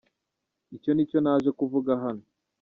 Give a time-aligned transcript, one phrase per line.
[0.75, 2.23] Icyo ni cyo naje kuvuga hano.